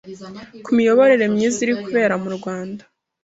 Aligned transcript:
ku 0.63 0.69
miyoborere 0.77 1.25
myiza 1.33 1.57
iri 1.63 1.73
kubera 1.83 2.15
mu 2.23 2.29
Rwanda 2.37 2.83